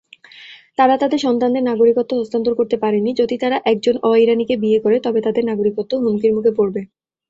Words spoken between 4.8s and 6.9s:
করে তবে তাদের নাগরিকত্ব হুমকির মুখে পড়বে।